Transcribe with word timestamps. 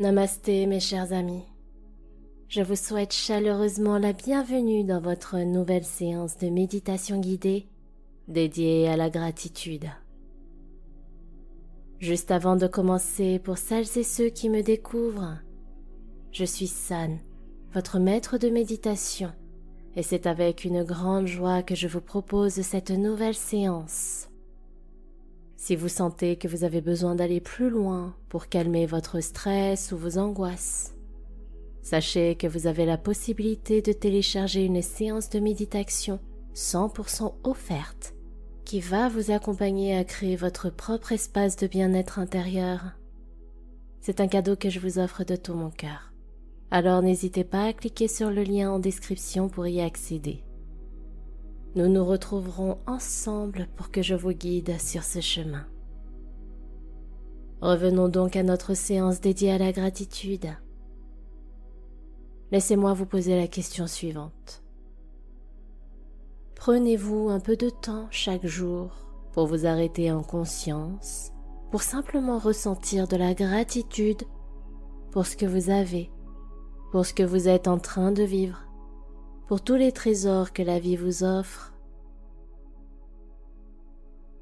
Namasté 0.00 0.66
mes 0.66 0.80
chers 0.80 1.12
amis. 1.12 1.44
Je 2.48 2.62
vous 2.62 2.74
souhaite 2.74 3.12
chaleureusement 3.12 3.96
la 3.96 4.12
bienvenue 4.12 4.82
dans 4.82 5.00
votre 5.00 5.38
nouvelle 5.38 5.84
séance 5.84 6.36
de 6.36 6.48
méditation 6.48 7.20
guidée 7.20 7.68
dédiée 8.26 8.88
à 8.88 8.96
la 8.96 9.08
gratitude. 9.08 9.88
Juste 12.00 12.32
avant 12.32 12.56
de 12.56 12.66
commencer, 12.66 13.38
pour 13.38 13.56
celles 13.56 13.96
et 13.96 14.02
ceux 14.02 14.30
qui 14.30 14.50
me 14.50 14.62
découvrent, 14.62 15.38
je 16.32 16.44
suis 16.44 16.66
San, 16.66 17.20
votre 17.72 18.00
maître 18.00 18.36
de 18.36 18.48
méditation, 18.48 19.30
et 19.94 20.02
c'est 20.02 20.26
avec 20.26 20.64
une 20.64 20.82
grande 20.82 21.28
joie 21.28 21.62
que 21.62 21.76
je 21.76 21.86
vous 21.86 22.00
propose 22.00 22.62
cette 22.62 22.90
nouvelle 22.90 23.36
séance. 23.36 24.28
Si 25.56 25.76
vous 25.76 25.88
sentez 25.88 26.36
que 26.36 26.48
vous 26.48 26.64
avez 26.64 26.80
besoin 26.80 27.14
d'aller 27.14 27.40
plus 27.40 27.70
loin 27.70 28.14
pour 28.28 28.48
calmer 28.48 28.86
votre 28.86 29.20
stress 29.20 29.92
ou 29.92 29.96
vos 29.96 30.18
angoisses, 30.18 30.94
sachez 31.82 32.34
que 32.34 32.46
vous 32.46 32.66
avez 32.66 32.84
la 32.84 32.98
possibilité 32.98 33.80
de 33.80 33.92
télécharger 33.92 34.64
une 34.64 34.82
séance 34.82 35.30
de 35.30 35.40
méditation 35.40 36.18
100% 36.54 37.34
offerte 37.44 38.14
qui 38.64 38.80
va 38.80 39.08
vous 39.08 39.30
accompagner 39.30 39.96
à 39.96 40.04
créer 40.04 40.36
votre 40.36 40.70
propre 40.70 41.12
espace 41.12 41.56
de 41.56 41.66
bien-être 41.66 42.18
intérieur. 42.18 42.96
C'est 44.00 44.20
un 44.20 44.28
cadeau 44.28 44.56
que 44.56 44.70
je 44.70 44.80
vous 44.80 44.98
offre 44.98 45.24
de 45.24 45.36
tout 45.36 45.54
mon 45.54 45.70
cœur. 45.70 46.12
Alors 46.70 47.02
n'hésitez 47.02 47.44
pas 47.44 47.66
à 47.66 47.72
cliquer 47.72 48.08
sur 48.08 48.30
le 48.30 48.42
lien 48.42 48.70
en 48.70 48.78
description 48.78 49.48
pour 49.48 49.66
y 49.66 49.80
accéder. 49.80 50.42
Nous 51.76 51.88
nous 51.88 52.04
retrouverons 52.04 52.78
ensemble 52.86 53.66
pour 53.76 53.90
que 53.90 54.00
je 54.00 54.14
vous 54.14 54.32
guide 54.32 54.80
sur 54.80 55.02
ce 55.02 55.20
chemin. 55.20 55.66
Revenons 57.60 58.08
donc 58.08 58.36
à 58.36 58.44
notre 58.44 58.74
séance 58.74 59.20
dédiée 59.20 59.50
à 59.50 59.58
la 59.58 59.72
gratitude. 59.72 60.46
Laissez-moi 62.52 62.92
vous 62.92 63.06
poser 63.06 63.36
la 63.36 63.48
question 63.48 63.88
suivante. 63.88 64.62
Prenez-vous 66.54 67.28
un 67.30 67.40
peu 67.40 67.56
de 67.56 67.70
temps 67.70 68.06
chaque 68.10 68.46
jour 68.46 68.92
pour 69.32 69.46
vous 69.48 69.66
arrêter 69.66 70.12
en 70.12 70.22
conscience, 70.22 71.32
pour 71.72 71.82
simplement 71.82 72.38
ressentir 72.38 73.08
de 73.08 73.16
la 73.16 73.34
gratitude 73.34 74.22
pour 75.10 75.26
ce 75.26 75.36
que 75.36 75.46
vous 75.46 75.70
avez, 75.70 76.12
pour 76.92 77.04
ce 77.04 77.14
que 77.14 77.24
vous 77.24 77.48
êtes 77.48 77.66
en 77.66 77.78
train 77.78 78.12
de 78.12 78.22
vivre? 78.22 78.60
Pour 79.46 79.62
tous 79.62 79.74
les 79.74 79.92
trésors 79.92 80.52
que 80.52 80.62
la 80.62 80.78
vie 80.78 80.96
vous 80.96 81.22
offre. 81.22 81.72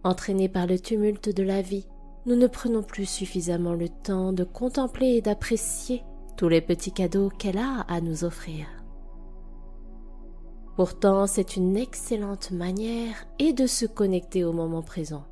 Entraînés 0.04 0.48
par 0.48 0.66
le 0.66 0.78
tumulte 0.78 1.28
de 1.28 1.42
la 1.42 1.62
vie, 1.62 1.86
nous 2.26 2.36
ne 2.36 2.46
prenons 2.46 2.82
plus 2.82 3.06
suffisamment 3.06 3.74
le 3.74 3.88
temps 3.88 4.32
de 4.32 4.44
contempler 4.44 5.16
et 5.16 5.22
d'apprécier 5.22 6.02
tous 6.36 6.48
les 6.48 6.60
petits 6.60 6.92
cadeaux 6.92 7.28
qu'elle 7.28 7.58
a 7.58 7.80
à 7.88 8.00
nous 8.00 8.24
offrir. 8.24 8.66
Pourtant, 10.76 11.26
c'est 11.26 11.56
une 11.56 11.76
excellente 11.76 12.50
manière 12.50 13.26
et 13.38 13.52
de 13.52 13.66
se 13.66 13.86
connecter 13.86 14.44
au 14.44 14.52
moment 14.52 14.82
présent 14.82 15.24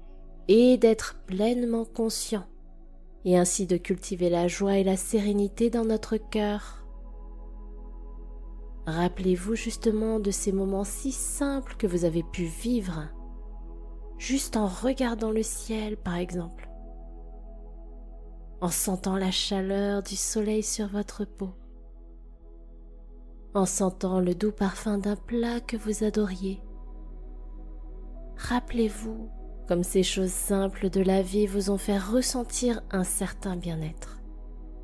et 0.48 0.76
d'être 0.76 1.20
pleinement 1.26 1.84
conscient 1.84 2.44
et 3.24 3.38
ainsi 3.38 3.66
de 3.66 3.76
cultiver 3.76 4.30
la 4.30 4.48
joie 4.48 4.78
et 4.78 4.84
la 4.84 4.96
sérénité 4.96 5.70
dans 5.70 5.84
notre 5.84 6.16
cœur 6.16 6.79
Rappelez-vous 8.90 9.54
justement 9.54 10.18
de 10.18 10.32
ces 10.32 10.50
moments 10.50 10.84
si 10.84 11.12
simples 11.12 11.76
que 11.76 11.86
vous 11.86 12.04
avez 12.04 12.24
pu 12.24 12.44
vivre, 12.44 13.08
juste 14.18 14.56
en 14.56 14.66
regardant 14.66 15.30
le 15.30 15.44
ciel 15.44 15.96
par 15.96 16.16
exemple, 16.16 16.68
en 18.60 18.68
sentant 18.68 19.16
la 19.16 19.30
chaleur 19.30 20.02
du 20.02 20.16
soleil 20.16 20.64
sur 20.64 20.88
votre 20.88 21.24
peau, 21.24 21.50
en 23.54 23.64
sentant 23.64 24.18
le 24.18 24.34
doux 24.34 24.52
parfum 24.52 24.98
d'un 24.98 25.16
plat 25.16 25.60
que 25.60 25.76
vous 25.76 26.02
adoriez. 26.02 26.60
Rappelez-vous 28.36 29.30
comme 29.68 29.84
ces 29.84 30.02
choses 30.02 30.32
simples 30.32 30.90
de 30.90 31.00
la 31.00 31.22
vie 31.22 31.46
vous 31.46 31.70
ont 31.70 31.78
fait 31.78 31.98
ressentir 31.98 32.82
un 32.90 33.04
certain 33.04 33.54
bien-être, 33.54 34.18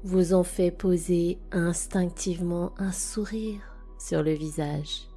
vous 0.04 0.32
ont 0.32 0.44
fait 0.44 0.70
poser 0.70 1.40
instinctivement 1.50 2.72
un 2.78 2.92
sourire 2.92 3.75
sur 3.98 4.22
le 4.22 4.32
visage. 4.32 5.08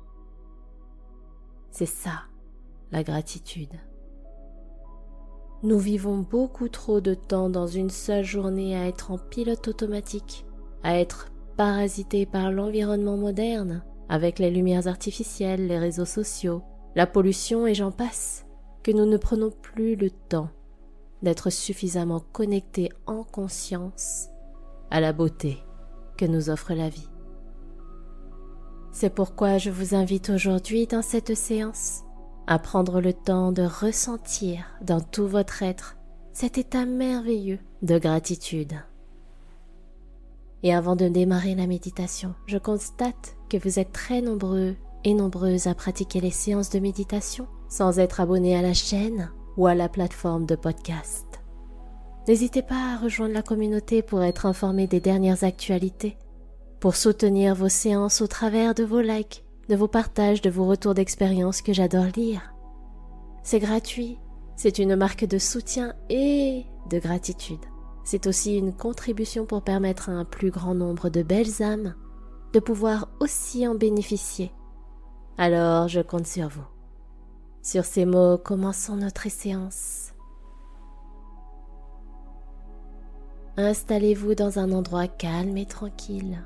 C'est 1.71 1.85
ça, 1.85 2.23
la 2.91 3.03
gratitude. 3.03 3.73
Nous 5.61 5.79
vivons 5.79 6.19
beaucoup 6.19 6.69
trop 6.69 7.01
de 7.01 7.13
temps 7.13 7.49
dans 7.49 7.67
une 7.67 7.89
seule 7.89 8.23
journée 8.23 8.77
à 8.77 8.87
être 8.87 9.11
en 9.11 9.17
pilote 9.17 9.67
automatique, 9.67 10.45
à 10.83 10.97
être 10.97 11.27
parasités 11.57 12.25
par 12.25 12.51
l'environnement 12.51 13.17
moderne, 13.17 13.83
avec 14.07 14.39
les 14.39 14.49
lumières 14.49 14.87
artificielles, 14.87 15.67
les 15.67 15.77
réseaux 15.77 16.05
sociaux, 16.05 16.63
la 16.95 17.05
pollution 17.05 17.67
et 17.67 17.75
j'en 17.75 17.91
passe, 17.91 18.45
que 18.83 18.91
nous 18.91 19.05
ne 19.05 19.17
prenons 19.17 19.51
plus 19.51 19.95
le 19.95 20.09
temps 20.09 20.49
d'être 21.21 21.49
suffisamment 21.49 22.21
connectés 22.31 22.89
en 23.05 23.23
conscience 23.23 24.29
à 24.89 25.01
la 25.01 25.11
beauté 25.11 25.57
que 26.17 26.25
nous 26.25 26.49
offre 26.49 26.73
la 26.73 26.89
vie. 26.89 27.09
C'est 29.01 29.09
pourquoi 29.09 29.57
je 29.57 29.69
vous 29.69 29.95
invite 29.95 30.29
aujourd'hui 30.29 30.85
dans 30.85 31.01
cette 31.01 31.33
séance 31.33 32.03
à 32.47 32.59
prendre 32.59 32.99
le 32.99 33.13
temps 33.13 33.53
de 33.53 33.61
ressentir 33.61 34.65
dans 34.81 34.99
tout 34.99 35.25
votre 35.25 35.63
être 35.63 35.95
cet 36.33 36.57
état 36.57 36.85
merveilleux 36.85 37.59
de 37.81 37.97
gratitude. 37.97 38.73
Et 40.63 40.75
avant 40.75 40.97
de 40.97 41.07
démarrer 41.07 41.55
la 41.55 41.65
méditation, 41.65 42.35
je 42.45 42.57
constate 42.57 43.37
que 43.47 43.55
vous 43.55 43.79
êtes 43.79 43.93
très 43.93 44.19
nombreux 44.19 44.75
et 45.05 45.13
nombreuses 45.13 45.67
à 45.67 45.75
pratiquer 45.75 46.19
les 46.19 46.29
séances 46.29 46.69
de 46.69 46.79
méditation 46.79 47.47
sans 47.69 47.99
être 47.99 48.19
abonnés 48.19 48.57
à 48.57 48.61
la 48.61 48.73
chaîne 48.73 49.31
ou 49.55 49.67
à 49.67 49.75
la 49.75 49.87
plateforme 49.87 50.45
de 50.45 50.57
podcast. 50.57 51.25
N'hésitez 52.27 52.63
pas 52.63 52.95
à 52.95 52.97
rejoindre 52.97 53.33
la 53.33 53.43
communauté 53.43 54.01
pour 54.01 54.23
être 54.23 54.45
informé 54.45 54.87
des 54.87 54.99
dernières 54.99 55.45
actualités 55.45 56.17
pour 56.79 56.95
soutenir 56.95 57.55
vos 57.55 57.69
séances 57.69 58.21
au 58.21 58.27
travers 58.27 58.73
de 58.73 58.83
vos 58.83 59.01
likes, 59.01 59.43
de 59.67 59.75
vos 59.75 59.87
partages, 59.87 60.41
de 60.41 60.49
vos 60.49 60.65
retours 60.65 60.93
d'expérience 60.93 61.61
que 61.61 61.73
j'adore 61.73 62.07
lire. 62.15 62.53
C'est 63.43 63.59
gratuit, 63.59 64.17
c'est 64.55 64.79
une 64.79 64.95
marque 64.95 65.25
de 65.25 65.37
soutien 65.37 65.93
et 66.09 66.65
de 66.89 66.99
gratitude. 66.99 67.65
C'est 68.03 68.27
aussi 68.27 68.57
une 68.57 68.73
contribution 68.73 69.45
pour 69.45 69.61
permettre 69.61 70.09
à 70.09 70.13
un 70.13 70.25
plus 70.25 70.51
grand 70.51 70.73
nombre 70.73 71.09
de 71.09 71.21
belles 71.21 71.61
âmes 71.61 71.95
de 72.53 72.59
pouvoir 72.59 73.09
aussi 73.19 73.67
en 73.67 73.75
bénéficier. 73.75 74.51
Alors 75.37 75.87
je 75.87 76.01
compte 76.01 76.27
sur 76.27 76.47
vous. 76.47 76.65
Sur 77.61 77.85
ces 77.85 78.05
mots, 78.05 78.37
commençons 78.37 78.95
notre 78.95 79.29
séance. 79.29 80.13
Installez-vous 83.57 84.35
dans 84.35 84.57
un 84.57 84.71
endroit 84.71 85.07
calme 85.07 85.57
et 85.57 85.65
tranquille. 85.65 86.41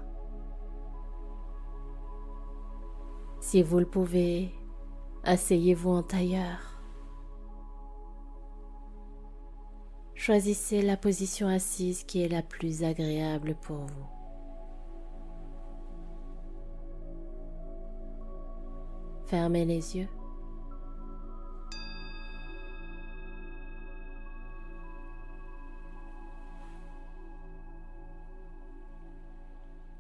Si 3.44 3.62
vous 3.62 3.78
le 3.78 3.86
pouvez, 3.86 4.52
asseyez-vous 5.26 5.92
en 5.92 6.02
tailleur. 6.02 6.80
Choisissez 10.16 10.82
la 10.82 10.96
position 10.96 11.50
assise 11.50 12.06
qui 12.06 12.24
est 12.24 12.30
la 12.30 12.42
plus 12.42 12.86
agréable 12.86 13.56
pour 13.62 13.80
vous. 13.80 14.08
Fermez 19.28 19.66
les 19.66 19.98
yeux. 19.98 20.10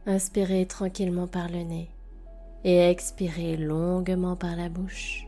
Inspirez 0.05 0.65
tranquillement 0.65 1.27
par 1.27 1.49
le 1.49 1.63
nez 1.63 1.89
et 2.63 2.77
expirez 2.77 3.57
longuement 3.57 4.35
par 4.35 4.55
la 4.55 4.69
bouche. 4.69 5.27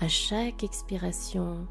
À 0.00 0.08
chaque 0.08 0.64
expiration, 0.64 1.66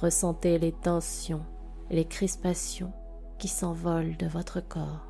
ressentez 0.00 0.58
les 0.58 0.72
tensions 0.72 1.44
les 1.90 2.04
crispations 2.04 2.92
qui 3.38 3.48
s'envolent 3.48 4.16
de 4.16 4.26
votre 4.26 4.60
corps. 4.60 5.06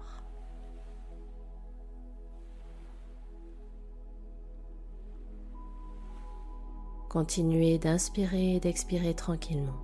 Continuez 7.09 7.79
d'inspirer 7.79 8.57
et 8.57 8.61
d'expirer 8.61 9.15
tranquillement. 9.15 9.84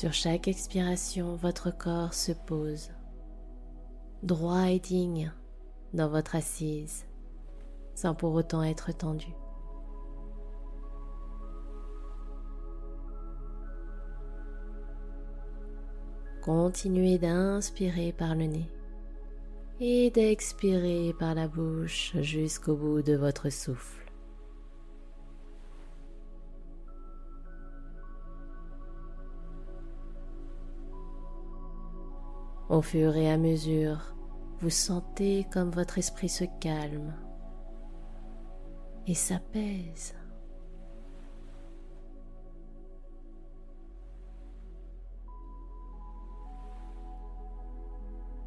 Sur 0.00 0.14
chaque 0.14 0.48
expiration, 0.48 1.34
votre 1.34 1.70
corps 1.70 2.14
se 2.14 2.32
pose, 2.32 2.88
droit 4.22 4.70
et 4.70 4.78
digne 4.78 5.30
dans 5.92 6.08
votre 6.08 6.36
assise, 6.36 7.04
sans 7.94 8.14
pour 8.14 8.32
autant 8.32 8.62
être 8.62 8.96
tendu. 8.96 9.28
Continuez 16.40 17.18
d'inspirer 17.18 18.14
par 18.16 18.34
le 18.34 18.46
nez 18.46 18.70
et 19.80 20.10
d'expirer 20.10 21.14
par 21.18 21.34
la 21.34 21.46
bouche 21.46 22.16
jusqu'au 22.22 22.74
bout 22.74 23.02
de 23.02 23.16
votre 23.16 23.50
souffle. 23.50 23.99
Au 32.70 32.82
fur 32.82 33.16
et 33.16 33.28
à 33.28 33.36
mesure, 33.36 34.14
vous 34.60 34.70
sentez 34.70 35.44
comme 35.52 35.70
votre 35.70 35.98
esprit 35.98 36.28
se 36.28 36.44
calme 36.60 37.12
et 39.08 39.14
s'apaise. 39.14 40.14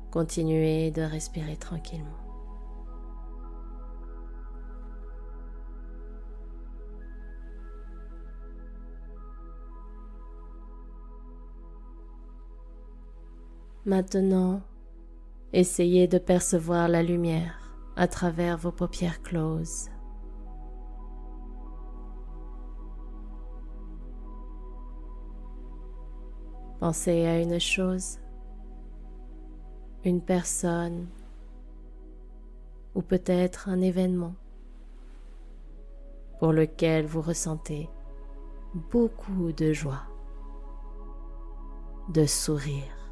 Continuez 0.10 0.92
de 0.92 1.02
respirer 1.02 1.58
tranquillement. 1.58 2.33
Maintenant, 13.86 14.62
essayez 15.52 16.08
de 16.08 16.18
percevoir 16.18 16.88
la 16.88 17.04
lumière 17.04 17.60
à 17.96 18.08
travers 18.08 18.58
vos 18.58 18.72
paupières 18.72 19.22
closes. 19.22 19.90
Pensez 26.80 27.26
à 27.26 27.42
une 27.42 27.60
chose 27.60 28.20
une 30.06 30.22
personne 30.22 31.08
ou 32.96 33.02
peut-être 33.02 33.70
un 33.70 33.82
événement 33.82 34.36
pour 36.40 36.52
lequel 36.52 37.06
vous 37.06 37.22
ressentez 37.22 37.90
beaucoup 38.92 39.52
de 39.54 39.72
joie, 39.72 40.04
de 42.10 42.26
sourire, 42.26 43.03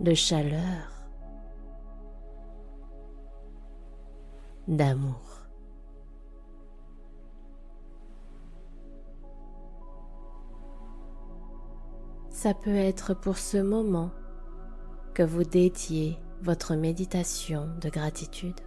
de 0.00 0.14
chaleur, 0.14 1.06
d'amour. 4.66 5.28
ça 12.38 12.54
peut 12.54 12.76
être 12.76 13.14
pour 13.14 13.36
ce 13.36 13.56
moment 13.56 14.12
que 15.12 15.24
vous 15.24 15.42
dédiez 15.42 16.16
votre 16.40 16.76
méditation 16.76 17.68
de 17.80 17.90
gratitude. 17.90 18.60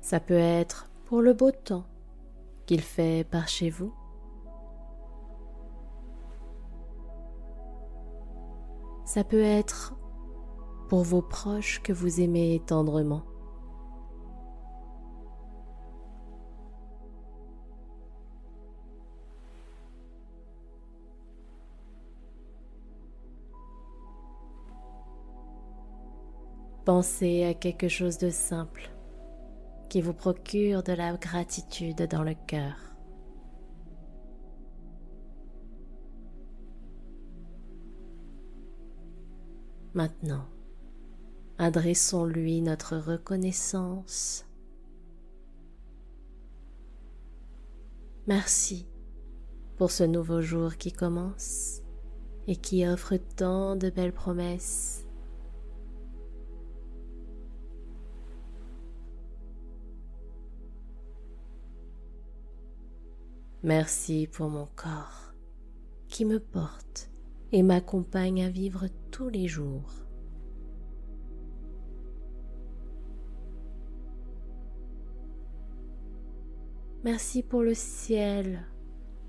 Ça 0.00 0.18
peut 0.18 0.32
être 0.32 0.88
pour 1.04 1.20
le 1.20 1.34
beau 1.34 1.50
temps 1.50 1.84
qu'il 2.64 2.80
fait 2.80 3.26
par 3.30 3.48
chez 3.48 3.68
vous. 3.68 3.92
Ça 9.08 9.24
peut 9.24 9.42
être 9.42 9.94
pour 10.90 11.02
vos 11.02 11.22
proches 11.22 11.80
que 11.82 11.94
vous 11.94 12.20
aimez 12.20 12.60
tendrement. 12.66 13.22
Pensez 26.84 27.44
à 27.44 27.54
quelque 27.54 27.88
chose 27.88 28.18
de 28.18 28.28
simple 28.28 28.90
qui 29.88 30.02
vous 30.02 30.12
procure 30.12 30.82
de 30.82 30.92
la 30.92 31.16
gratitude 31.16 32.06
dans 32.10 32.22
le 32.22 32.34
cœur. 32.46 32.87
Maintenant, 39.94 40.46
adressons-lui 41.58 42.60
notre 42.60 42.96
reconnaissance. 42.96 44.46
Merci 48.26 48.86
pour 49.76 49.90
ce 49.90 50.04
nouveau 50.04 50.42
jour 50.42 50.76
qui 50.76 50.92
commence 50.92 51.80
et 52.46 52.56
qui 52.56 52.86
offre 52.86 53.16
tant 53.36 53.76
de 53.76 53.90
belles 53.90 54.12
promesses 54.12 55.08
Merci 63.62 64.28
pour 64.30 64.48
mon 64.48 64.66
corps 64.76 65.34
qui 66.08 66.24
me 66.24 66.38
porte 66.38 67.10
et 67.52 67.62
m'accompagne 67.62 68.42
à 68.42 68.50
vivre 68.50 68.86
tous 69.10 69.28
les 69.28 69.48
jours. 69.48 69.92
Merci 77.04 77.42
pour 77.42 77.62
le 77.62 77.74
ciel 77.74 78.66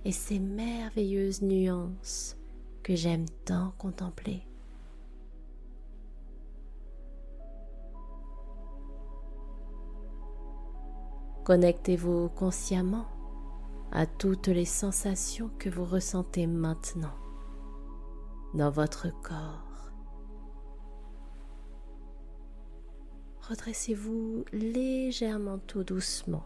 et 0.04 0.12
ses 0.12 0.40
merveilleuses 0.40 1.42
nuances 1.42 2.36
que 2.84 2.96
j'aime 2.96 3.26
tant 3.46 3.74
contempler. 3.78 4.42
Connectez-vous 11.44 12.30
consciemment 12.30 13.06
à 13.92 14.06
toutes 14.06 14.50
les 14.50 14.66
sensations 14.66 15.50
que 15.58 15.70
vous 15.70 15.86
ressentez 15.86 16.48
maintenant 16.48 17.16
dans 18.54 18.70
votre 18.70 19.10
corps. 19.22 19.92
Redressez-vous 23.42 24.46
légèrement 24.52 25.60
tout 25.60 25.84
doucement. 25.84 26.46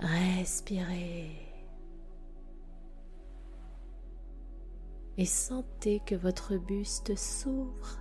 Respirez. 0.00 1.54
et 5.16 5.26
sentez 5.26 6.00
que 6.04 6.14
votre 6.14 6.56
buste 6.56 7.16
s'ouvre 7.16 7.98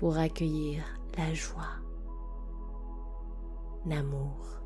pour 0.00 0.16
accueillir 0.16 0.82
la 1.18 1.34
joie, 1.34 1.76
l'amour. 3.84 4.62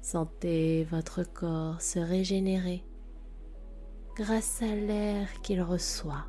Sentez 0.00 0.84
votre 0.84 1.24
corps 1.24 1.82
se 1.82 1.98
régénérer 1.98 2.84
grâce 4.14 4.62
à 4.62 4.76
l'air 4.76 5.40
qu'il 5.42 5.60
reçoit. 5.60 6.26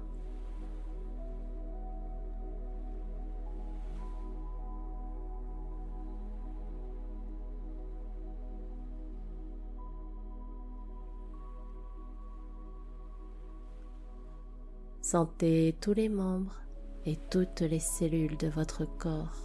Sentez 15.04 15.76
tous 15.82 15.94
les 15.94 16.08
membres 16.08 16.62
et 17.06 17.18
toutes 17.30 17.60
les 17.60 17.82
cellules 17.82 18.38
de 18.38 18.48
votre 18.48 18.86
corps 18.86 19.36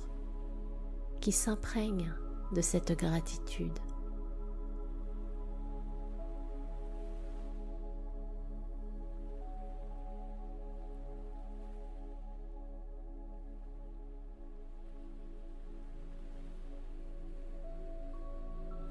qui 1.21 1.33
s'imprègnent 1.33 2.15
de 2.55 2.61
cette 2.61 2.97
gratitude. 2.97 3.77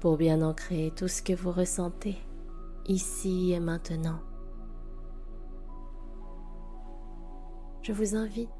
Pour 0.02 0.18
bien 0.18 0.42
ancrer 0.42 0.92
tout 0.94 1.08
ce 1.08 1.22
que 1.22 1.32
vous 1.32 1.50
ressentez 1.50 2.18
ici 2.86 3.52
et 3.52 3.58
maintenant. 3.58 4.20
Je 7.88 7.94
vous 7.94 8.16
invite 8.16 8.50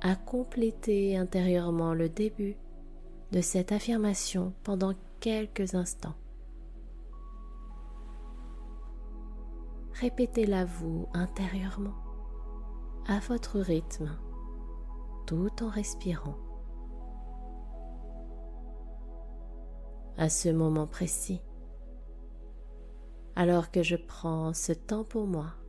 à 0.00 0.16
compléter 0.16 1.14
intérieurement 1.18 1.92
le 1.92 2.08
début 2.08 2.56
de 3.32 3.42
cette 3.42 3.70
affirmation 3.70 4.54
pendant 4.64 4.94
quelques 5.20 5.74
instants. 5.74 6.14
Répétez-la 9.92 10.64
vous 10.64 11.06
intérieurement, 11.12 11.92
à 13.06 13.18
votre 13.18 13.60
rythme, 13.60 14.10
tout 15.26 15.62
en 15.62 15.68
respirant. 15.68 16.38
À 20.16 20.30
ce 20.30 20.48
moment 20.48 20.86
précis, 20.86 21.42
alors 23.36 23.70
que 23.70 23.82
je 23.82 23.96
prends 23.96 24.54
ce 24.54 24.72
temps 24.72 25.04
pour 25.04 25.26
moi, 25.26 25.59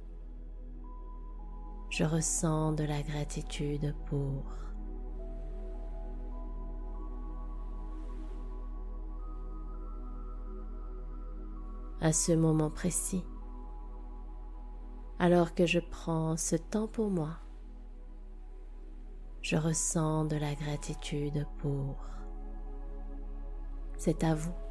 je 2.02 2.06
ressens 2.08 2.72
de 2.72 2.84
la 2.84 3.04
gratitude 3.04 3.94
pour 4.08 4.44
à 12.02 12.12
ce 12.12 12.32
moment 12.32 12.72
précis, 12.72 13.24
alors 15.20 15.54
que 15.54 15.68
je 15.68 15.78
prends 15.78 16.38
ce 16.38 16.56
temps 16.56 16.88
pour 16.88 17.12
moi, 17.12 17.38
je 19.44 19.58
ressens 19.58 20.26
de 20.26 20.38
la 20.38 20.56
gratitude 20.56 21.46
pour. 21.60 22.04
C'est 24.00 24.24
à 24.24 24.34
vous. 24.34 24.71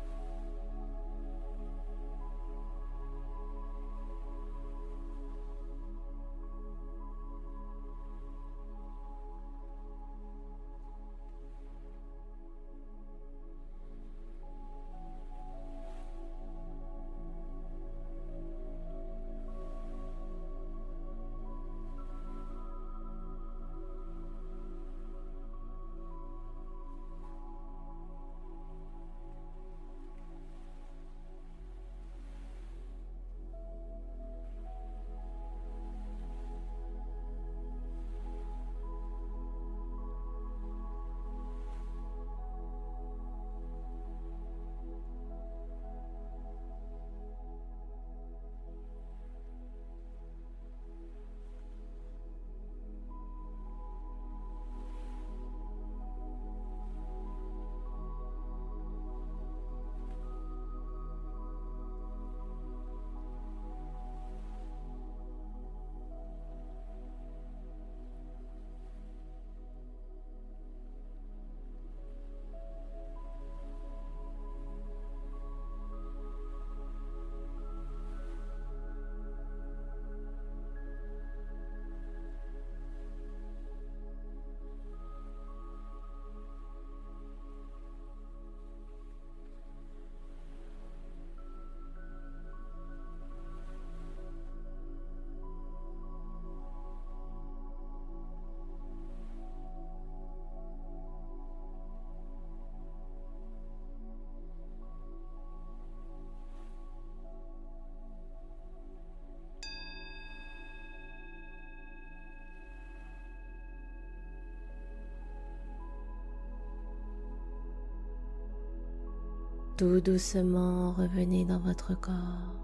Tout 119.80 120.02
doucement, 120.02 120.92
revenez 120.92 121.46
dans 121.46 121.58
votre 121.58 121.98
corps. 121.98 122.54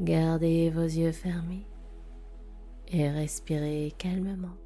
Gardez 0.00 0.70
vos 0.70 0.80
yeux 0.80 1.12
fermés 1.12 1.66
et 2.88 3.10
respirez 3.10 3.92
calmement. 3.98 4.56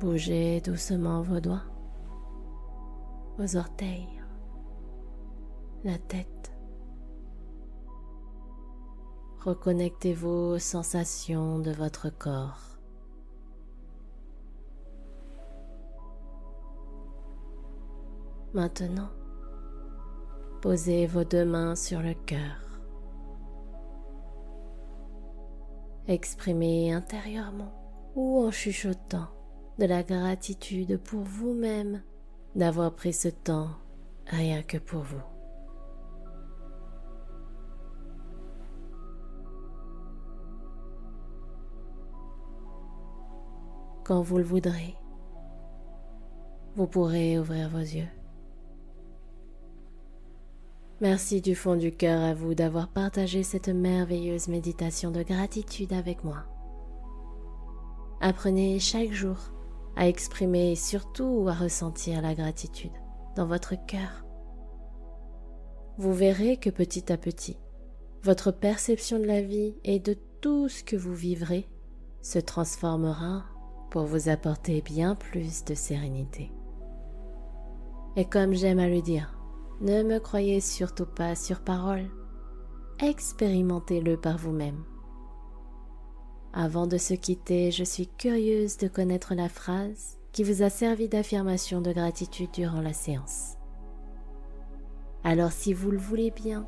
Bougez 0.00 0.60
doucement 0.62 1.22
vos 1.22 1.38
doigts, 1.38 1.70
vos 3.38 3.56
orteils, 3.56 4.20
la 5.84 5.96
tête. 5.96 6.35
Reconnectez-vous 9.46 10.54
aux 10.54 10.58
sensations 10.58 11.60
de 11.60 11.70
votre 11.70 12.10
corps. 12.10 12.80
Maintenant, 18.54 19.10
posez 20.60 21.06
vos 21.06 21.22
deux 21.22 21.44
mains 21.44 21.76
sur 21.76 22.02
le 22.02 22.14
cœur. 22.14 22.80
Exprimez 26.08 26.92
intérieurement 26.92 27.72
ou 28.16 28.44
en 28.44 28.50
chuchotant 28.50 29.28
de 29.78 29.86
la 29.86 30.02
gratitude 30.02 30.98
pour 30.98 31.20
vous-même 31.20 32.02
d'avoir 32.56 32.92
pris 32.92 33.12
ce 33.12 33.28
temps 33.28 33.70
rien 34.26 34.64
que 34.64 34.78
pour 34.78 35.02
vous. 35.02 35.35
Quand 44.06 44.22
vous 44.22 44.38
le 44.38 44.44
voudrez, 44.44 44.94
vous 46.76 46.86
pourrez 46.86 47.40
ouvrir 47.40 47.68
vos 47.68 47.78
yeux. 47.78 48.06
Merci 51.00 51.40
du 51.40 51.56
fond 51.56 51.74
du 51.74 51.90
cœur 51.90 52.22
à 52.22 52.32
vous 52.32 52.54
d'avoir 52.54 52.86
partagé 52.86 53.42
cette 53.42 53.68
merveilleuse 53.68 54.46
méditation 54.46 55.10
de 55.10 55.24
gratitude 55.24 55.92
avec 55.92 56.22
moi. 56.22 56.44
Apprenez 58.20 58.78
chaque 58.78 59.10
jour 59.10 59.38
à 59.96 60.06
exprimer 60.06 60.70
et 60.70 60.76
surtout 60.76 61.44
à 61.48 61.54
ressentir 61.54 62.22
la 62.22 62.36
gratitude 62.36 62.94
dans 63.34 63.46
votre 63.46 63.74
cœur. 63.86 64.24
Vous 65.98 66.14
verrez 66.14 66.58
que 66.58 66.70
petit 66.70 67.12
à 67.12 67.16
petit, 67.16 67.56
votre 68.22 68.52
perception 68.52 69.18
de 69.18 69.26
la 69.26 69.42
vie 69.42 69.74
et 69.82 69.98
de 69.98 70.16
tout 70.40 70.68
ce 70.68 70.84
que 70.84 70.94
vous 70.94 71.14
vivrez 71.14 71.68
se 72.22 72.38
transformera 72.38 73.42
pour 73.90 74.04
vous 74.04 74.28
apporter 74.28 74.80
bien 74.82 75.14
plus 75.14 75.64
de 75.64 75.74
sérénité. 75.74 76.52
Et 78.16 78.24
comme 78.24 78.54
j'aime 78.54 78.78
à 78.78 78.88
le 78.88 79.02
dire, 79.02 79.38
ne 79.80 80.02
me 80.02 80.18
croyez 80.18 80.60
surtout 80.60 81.06
pas 81.06 81.34
sur 81.34 81.60
parole, 81.60 82.06
expérimentez-le 83.00 84.16
par 84.16 84.38
vous-même. 84.38 84.84
Avant 86.54 86.86
de 86.86 86.96
se 86.96 87.12
quitter, 87.12 87.70
je 87.70 87.84
suis 87.84 88.06
curieuse 88.06 88.78
de 88.78 88.88
connaître 88.88 89.34
la 89.34 89.50
phrase 89.50 90.16
qui 90.32 90.42
vous 90.42 90.62
a 90.62 90.70
servi 90.70 91.08
d'affirmation 91.08 91.82
de 91.82 91.92
gratitude 91.92 92.50
durant 92.54 92.80
la 92.80 92.94
séance. 92.94 93.56
Alors 95.24 95.52
si 95.52 95.74
vous 95.74 95.90
le 95.90 95.98
voulez 95.98 96.30
bien, 96.30 96.66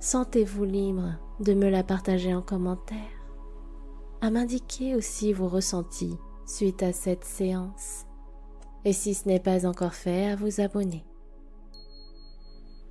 sentez-vous 0.00 0.64
libre 0.64 1.14
de 1.40 1.52
me 1.52 1.68
la 1.68 1.82
partager 1.82 2.34
en 2.34 2.40
commentaire 2.40 3.17
à 4.20 4.30
m'indiquer 4.30 4.94
aussi 4.94 5.32
vos 5.32 5.48
ressentis 5.48 6.16
suite 6.46 6.82
à 6.82 6.92
cette 6.92 7.24
séance 7.24 8.04
et 8.84 8.92
si 8.92 9.14
ce 9.14 9.28
n'est 9.28 9.40
pas 9.40 9.66
encore 9.66 9.94
fait, 9.94 10.26
à 10.26 10.36
vous 10.36 10.60
abonner. 10.60 11.04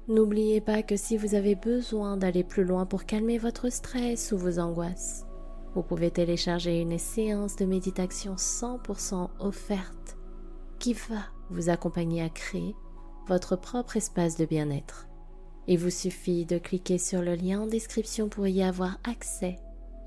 N'oubliez 0.07 0.61
pas 0.61 0.83
que 0.83 0.95
si 0.95 1.17
vous 1.17 1.35
avez 1.35 1.55
besoin 1.55 2.17
d'aller 2.17 2.43
plus 2.43 2.63
loin 2.63 2.85
pour 2.85 3.05
calmer 3.05 3.37
votre 3.37 3.69
stress 3.69 4.31
ou 4.31 4.37
vos 4.37 4.59
angoisses, 4.59 5.25
vous 5.75 5.83
pouvez 5.83 6.11
télécharger 6.11 6.81
une 6.81 6.97
séance 6.97 7.55
de 7.55 7.65
méditation 7.65 8.35
100% 8.35 9.29
offerte 9.39 10.17
qui 10.79 10.93
va 10.93 11.25
vous 11.49 11.69
accompagner 11.69 12.21
à 12.21 12.29
créer 12.29 12.75
votre 13.27 13.55
propre 13.55 13.97
espace 13.97 14.37
de 14.37 14.45
bien-être. 14.45 15.07
Il 15.67 15.79
vous 15.79 15.89
suffit 15.89 16.45
de 16.45 16.57
cliquer 16.57 16.97
sur 16.97 17.21
le 17.21 17.35
lien 17.35 17.61
en 17.61 17.67
description 17.67 18.29
pour 18.29 18.47
y 18.47 18.63
avoir 18.63 18.99
accès 19.03 19.57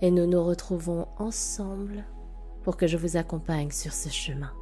et 0.02 0.10
nous 0.10 0.26
nous 0.26 0.42
retrouvons 0.42 1.06
ensemble 1.18 2.04
pour 2.62 2.76
que 2.76 2.86
je 2.86 2.96
vous 2.96 3.16
accompagne 3.16 3.70
sur 3.70 3.92
ce 3.92 4.08
chemin. 4.08 4.52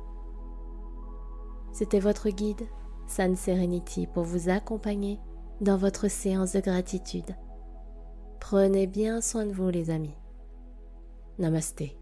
C'était 1.73 2.00
votre 2.00 2.28
guide, 2.30 2.66
San 3.07 3.37
Serenity, 3.37 4.07
pour 4.07 4.25
vous 4.25 4.49
accompagner 4.49 5.21
dans 5.61 5.76
votre 5.76 6.09
séance 6.09 6.52
de 6.52 6.61
gratitude. 6.61 7.37
Prenez 8.40 8.87
bien 8.87 9.21
soin 9.21 9.47
de 9.47 9.52
vous 9.52 9.68
les 9.68 9.90
amis. 9.90 10.16
Namasté. 11.38 11.98